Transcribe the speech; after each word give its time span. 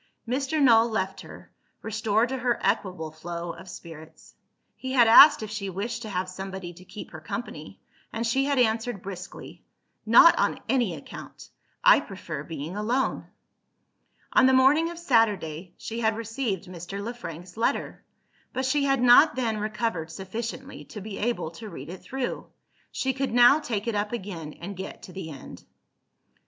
Mr. 0.27 0.59
Null 0.59 0.89
left 0.89 1.21
her, 1.21 1.51
restored 1.83 2.29
to 2.29 2.37
her 2.39 2.59
equable 2.63 3.11
flow 3.11 3.51
of 3.53 3.69
spirits. 3.69 4.33
He 4.75 4.93
had 4.93 5.07
asked 5.07 5.43
if 5.43 5.51
she 5.51 5.69
wished 5.69 6.01
to 6.01 6.09
have 6.09 6.27
somebody 6.27 6.73
to 6.73 6.83
keep 6.83 7.11
her 7.11 7.19
company 7.21 7.79
and 8.11 8.25
she 8.25 8.45
had 8.45 8.57
answered 8.57 9.03
briskly, 9.03 9.63
"Not 10.03 10.35
on 10.39 10.59
any 10.67 10.95
account! 10.95 11.49
I 11.83 11.99
prefer 11.99 12.43
being 12.43 12.75
alone." 12.75 13.27
On 14.33 14.47
the 14.47 14.53
morning 14.57 14.89
of 14.89 14.97
Saturday, 14.97 15.75
she 15.77 15.99
had 15.99 16.17
received 16.17 16.65
Mr. 16.65 16.99
Le 16.99 17.13
Frank's 17.13 17.55
letter; 17.55 18.03
but 18.53 18.65
she 18.65 18.85
had 18.85 19.03
not 19.03 19.35
then 19.35 19.59
recovered 19.59 20.09
sufficiently 20.09 20.83
to 20.85 20.99
be 20.99 21.19
able 21.19 21.51
to 21.51 21.69
read 21.69 21.89
it 21.89 22.01
through. 22.01 22.47
She 22.91 23.13
could 23.13 23.31
now 23.31 23.59
take 23.59 23.85
it 23.85 23.93
up 23.93 24.13
again, 24.13 24.53
and 24.53 24.75
get 24.75 25.03
to 25.03 25.13
the 25.13 25.29
end. 25.29 25.63